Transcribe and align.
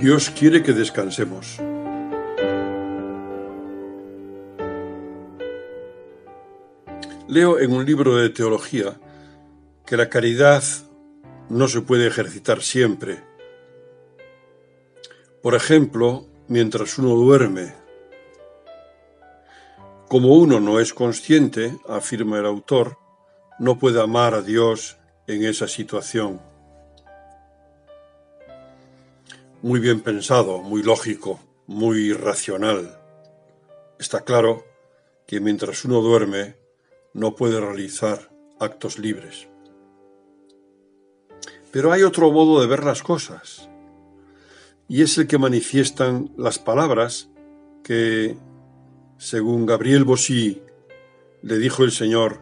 Dios 0.00 0.30
quiere 0.30 0.62
que 0.62 0.72
descansemos. 0.72 1.58
Leo 7.28 7.58
en 7.58 7.72
un 7.72 7.84
libro 7.84 8.16
de 8.16 8.30
teología 8.30 8.98
que 9.84 9.98
la 9.98 10.08
caridad 10.08 10.62
no 11.50 11.68
se 11.68 11.82
puede 11.82 12.06
ejercitar 12.06 12.62
siempre. 12.62 13.22
Por 15.42 15.54
ejemplo, 15.54 16.26
mientras 16.48 16.96
uno 16.96 17.10
duerme. 17.10 17.74
Como 20.08 20.34
uno 20.34 20.60
no 20.60 20.80
es 20.80 20.94
consciente, 20.94 21.76
afirma 21.86 22.38
el 22.38 22.46
autor, 22.46 22.96
no 23.58 23.78
puede 23.78 24.00
amar 24.00 24.32
a 24.32 24.40
Dios 24.40 24.96
en 25.26 25.44
esa 25.44 25.68
situación. 25.68 26.49
Muy 29.62 29.80
bien 29.80 30.00
pensado, 30.00 30.62
muy 30.62 30.82
lógico, 30.82 31.40
muy 31.66 32.12
racional. 32.12 32.98
Está 33.98 34.22
claro 34.22 34.64
que 35.26 35.40
mientras 35.40 35.84
uno 35.84 36.00
duerme 36.00 36.56
no 37.12 37.34
puede 37.34 37.60
realizar 37.60 38.30
actos 38.58 38.98
libres. 38.98 39.48
Pero 41.70 41.92
hay 41.92 42.02
otro 42.02 42.32
modo 42.32 42.60
de 42.60 42.66
ver 42.66 42.84
las 42.84 43.02
cosas, 43.02 43.68
y 44.88 45.02
es 45.02 45.16
el 45.18 45.28
que 45.28 45.38
manifiestan 45.38 46.32
las 46.36 46.58
palabras 46.58 47.30
que, 47.84 48.36
según 49.18 49.66
Gabriel 49.66 50.04
Bosí, 50.04 50.62
le 51.42 51.58
dijo 51.58 51.84
el 51.84 51.92
Señor 51.92 52.40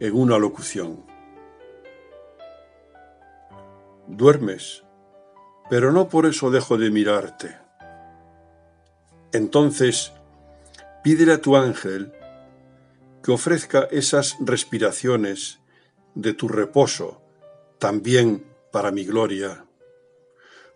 en 0.00 0.14
una 0.14 0.38
locución. 0.38 1.04
Duermes, 4.08 4.84
pero 5.70 5.92
no 5.92 6.08
por 6.08 6.26
eso 6.26 6.50
dejo 6.50 6.76
de 6.76 6.90
mirarte. 6.90 7.56
Entonces, 9.32 10.12
pídele 11.02 11.32
a 11.32 11.40
tu 11.40 11.56
ángel 11.56 12.12
que 13.22 13.32
ofrezca 13.32 13.88
esas 13.90 14.36
respiraciones 14.40 15.60
de 16.14 16.34
tu 16.34 16.48
reposo 16.48 17.22
también 17.78 18.44
para 18.70 18.90
mi 18.90 19.04
gloria, 19.04 19.64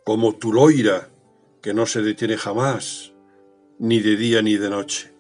como 0.05 0.37
tu 0.37 0.53
loira 0.53 1.11
que 1.61 1.75
no 1.75 1.87
se 1.87 2.03
detiene 2.03 2.37
jamás, 2.37 3.13
ni 3.79 4.01
de 4.01 4.17
día 4.17 4.43
ni 4.43 4.57
de 4.57 4.71
noche. 4.71 5.13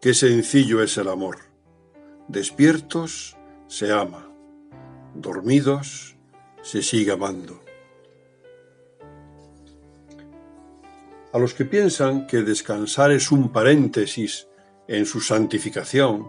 Qué 0.00 0.14
sencillo 0.14 0.82
es 0.82 0.96
el 0.96 1.08
amor. 1.08 1.38
Despiertos 2.28 3.36
se 3.66 3.92
ama, 3.92 4.30
dormidos 5.14 6.16
se 6.62 6.82
sigue 6.82 7.12
amando. 7.12 7.67
A 11.32 11.38
los 11.38 11.52
que 11.52 11.66
piensan 11.66 12.26
que 12.26 12.42
descansar 12.42 13.12
es 13.12 13.30
un 13.30 13.52
paréntesis 13.52 14.48
en 14.86 15.04
su 15.04 15.20
santificación 15.20 16.28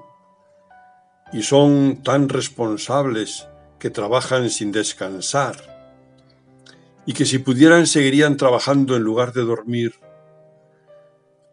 y 1.32 1.44
son 1.44 2.04
tan 2.04 2.28
responsables 2.28 3.48
que 3.80 3.90
trabajan 3.90 4.50
sin 4.50 4.74
descansar 4.74 5.56
y 7.06 7.14
que 7.14 7.26
si 7.26 7.40
pudieran 7.40 7.88
seguirían 7.88 8.36
trabajando 8.36 8.98
en 8.98 9.04
lugar 9.04 9.32
de 9.32 9.44
dormir, 9.44 9.96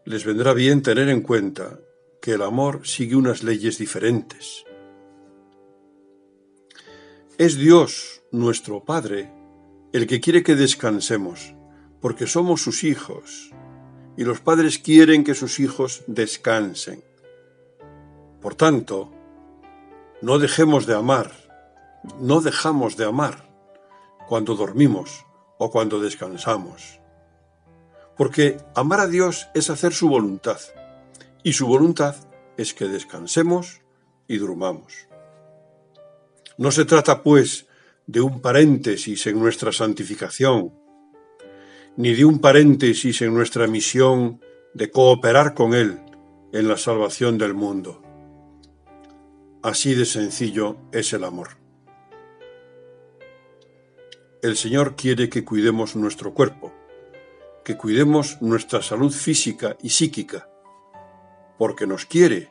les 0.04 0.24
vendrá 0.24 0.52
bien 0.52 0.82
tener 0.82 1.08
en 1.08 1.20
cuenta 1.20 1.78
que 2.20 2.32
el 2.32 2.42
amor 2.42 2.86
sigue 2.86 3.14
unas 3.14 3.44
leyes 3.44 3.78
diferentes. 3.78 4.64
Es 7.38 7.56
Dios, 7.56 8.22
nuestro 8.32 8.84
Padre, 8.84 9.30
el 9.92 10.08
que 10.08 10.20
quiere 10.20 10.42
que 10.42 10.56
descansemos 10.56 11.54
porque 12.00 12.26
somos 12.26 12.62
sus 12.62 12.84
hijos 12.84 13.50
y 14.16 14.24
los 14.24 14.40
padres 14.40 14.78
quieren 14.78 15.24
que 15.24 15.34
sus 15.34 15.60
hijos 15.60 16.02
descansen. 16.06 17.04
Por 18.40 18.54
tanto, 18.54 19.12
no 20.22 20.38
dejemos 20.38 20.86
de 20.86 20.94
amar, 20.94 21.32
no 22.20 22.40
dejamos 22.40 22.96
de 22.96 23.04
amar 23.04 23.48
cuando 24.28 24.54
dormimos 24.54 25.24
o 25.58 25.70
cuando 25.70 26.00
descansamos. 26.00 27.00
Porque 28.16 28.58
amar 28.74 29.00
a 29.00 29.06
Dios 29.06 29.48
es 29.54 29.68
hacer 29.70 29.92
su 29.92 30.08
voluntad 30.08 30.60
y 31.42 31.52
su 31.52 31.66
voluntad 31.66 32.16
es 32.56 32.72
que 32.72 32.86
descansemos 32.86 33.82
y 34.26 34.38
durmamos. 34.38 35.06
No 36.58 36.70
se 36.70 36.86
trata, 36.86 37.22
pues, 37.22 37.66
de 38.06 38.20
un 38.20 38.40
paréntesis 38.40 39.26
en 39.26 39.38
nuestra 39.38 39.72
santificación, 39.72 40.72
ni 41.96 42.14
de 42.14 42.24
un 42.24 42.40
paréntesis 42.40 43.22
en 43.22 43.34
nuestra 43.34 43.66
misión 43.66 44.40
de 44.74 44.90
cooperar 44.90 45.54
con 45.54 45.72
Él 45.74 45.98
en 46.52 46.68
la 46.68 46.76
salvación 46.76 47.38
del 47.38 47.54
mundo. 47.54 48.02
Así 49.62 49.94
de 49.94 50.04
sencillo 50.04 50.76
es 50.92 51.12
el 51.14 51.24
amor. 51.24 51.56
El 54.42 54.56
Señor 54.56 54.94
quiere 54.94 55.30
que 55.30 55.44
cuidemos 55.44 55.96
nuestro 55.96 56.34
cuerpo, 56.34 56.72
que 57.64 57.76
cuidemos 57.76 58.40
nuestra 58.42 58.82
salud 58.82 59.10
física 59.10 59.76
y 59.82 59.88
psíquica, 59.88 60.48
porque 61.58 61.86
nos 61.86 62.04
quiere 62.04 62.50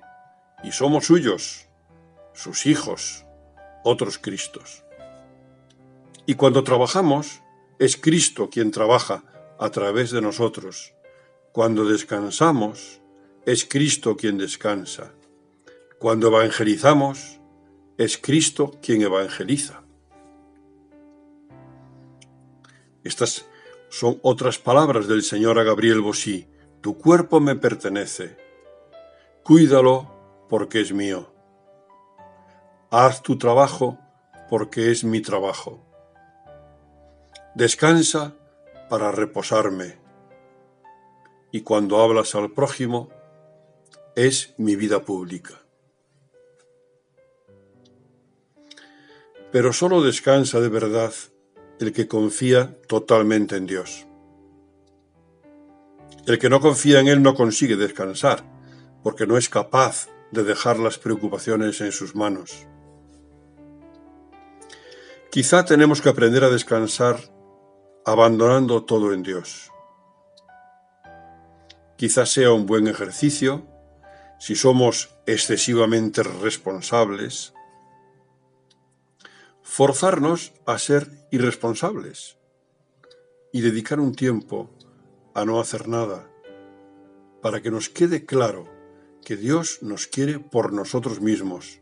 y 0.63 0.71
somos 0.71 1.05
suyos, 1.05 1.67
sus 2.33 2.65
hijos, 2.65 3.25
otros 3.83 4.17
Cristos. 4.17 4.83
Y 6.25 6.33
cuando 6.33 6.63
trabajamos, 6.63 7.41
es 7.77 7.95
Cristo 7.97 8.49
quien 8.49 8.71
trabaja 8.71 9.23
a 9.59 9.69
través 9.69 10.11
de 10.11 10.21
nosotros. 10.21 10.93
Cuando 11.51 11.85
descansamos, 11.85 13.01
es 13.45 13.65
Cristo 13.65 14.17
quien 14.17 14.37
descansa. 14.37 15.13
Cuando 15.99 16.27
evangelizamos, 16.27 17.39
es 17.97 18.17
Cristo 18.17 18.71
quien 18.81 19.01
evangeliza. 19.01 19.83
Estas 23.03 23.45
son 23.89 24.19
otras 24.23 24.57
palabras 24.57 25.07
del 25.07 25.23
Señor 25.23 25.59
a 25.59 25.63
Gabriel 25.63 26.01
Bosí. 26.01 26.49
Tu 26.81 26.97
cuerpo 26.97 27.39
me 27.39 27.55
pertenece. 27.55 28.35
Cuídalo 29.43 30.11
porque 30.49 30.81
es 30.81 30.91
mío. 30.91 31.31
Haz 32.89 33.21
tu 33.21 33.37
trabajo 33.37 33.97
porque 34.49 34.91
es 34.91 35.03
mi 35.03 35.21
trabajo. 35.21 35.85
Descansa 37.53 38.35
para 38.89 39.11
reposarme. 39.11 39.97
Y 41.51 41.61
cuando 41.61 42.01
hablas 42.01 42.35
al 42.35 42.51
prójimo, 42.51 43.09
es 44.15 44.53
mi 44.57 44.75
vida 44.75 45.01
pública. 45.03 45.53
Pero 49.51 49.71
solo 49.71 50.01
descansa 50.01 50.59
de 50.59 50.69
verdad 50.69 51.13
el 51.79 51.93
que 51.93 52.07
confía 52.07 52.77
totalmente 52.87 53.55
en 53.55 53.65
Dios. 53.65 54.05
El 56.25 56.39
que 56.39 56.49
no 56.49 56.59
confía 56.59 56.99
en 56.99 57.07
Él 57.07 57.21
no 57.21 57.35
consigue 57.35 57.75
descansar, 57.75 58.43
porque 59.03 59.27
no 59.27 59.37
es 59.37 59.47
capaz 59.47 60.07
de 60.31 60.43
dejar 60.43 60.79
las 60.79 60.97
preocupaciones 60.97 61.81
en 61.81 61.91
sus 61.91 62.15
manos. 62.15 62.65
Quizá 65.29 65.65
tenemos 65.65 66.01
que 66.01 66.09
aprender 66.09 66.43
a 66.43 66.49
descansar 66.49 67.34
abandonando 68.05 68.83
todo 68.83 69.13
en 69.13 69.23
Dios. 69.23 69.71
Quizás 71.97 72.31
sea 72.31 72.51
un 72.51 72.67
buen 72.67 72.87
ejercicio 72.87 73.65
si 74.39 74.55
somos 74.55 75.09
excesivamente 75.25 76.21
responsables, 76.21 77.53
forzarnos 79.63 80.53
a 80.67 80.77
ser 80.77 81.09
irresponsables 81.31 82.37
y 83.51 83.61
dedicar 83.61 83.99
un 83.99 84.13
tiempo 84.13 84.69
a 85.33 85.43
no 85.45 85.59
hacer 85.59 85.87
nada, 85.87 86.29
para 87.41 87.61
que 87.61 87.71
nos 87.71 87.89
quede 87.89 88.25
claro 88.25 88.69
que 89.23 89.35
Dios 89.35 89.79
nos 89.81 90.05
quiere 90.05 90.39
por 90.39 90.73
nosotros 90.73 91.21
mismos 91.21 91.79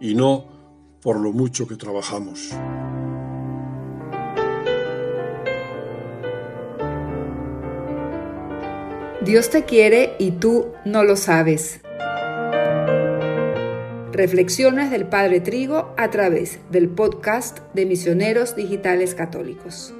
y 0.00 0.14
no 0.14 0.98
por 1.02 1.18
lo 1.18 1.32
mucho 1.32 1.66
que 1.66 1.76
trabajamos. 1.76 2.52
Dios 9.26 9.50
te 9.50 9.64
quiere 9.64 10.14
y 10.20 10.30
tú 10.30 10.68
no 10.84 11.02
lo 11.02 11.16
sabes. 11.16 11.80
Reflexiones 14.12 14.92
del 14.92 15.08
Padre 15.08 15.40
Trigo 15.40 15.92
a 15.96 16.12
través 16.12 16.60
del 16.70 16.88
podcast 16.88 17.58
de 17.74 17.86
Misioneros 17.86 18.54
Digitales 18.54 19.16
Católicos. 19.16 19.92